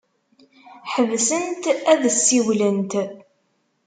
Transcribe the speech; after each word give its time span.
Ḥebsent 0.93 1.63
ad 1.91 2.03
ssiwlent. 2.15 2.93